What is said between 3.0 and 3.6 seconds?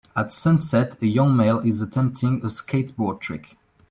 trick